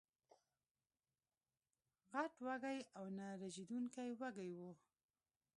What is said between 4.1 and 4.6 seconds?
وږي